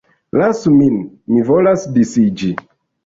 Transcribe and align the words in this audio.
Lasu 0.39 0.71
min, 0.77 0.95
mi 1.35 1.45
volas 1.51 1.85
disiĝi! 1.99 2.51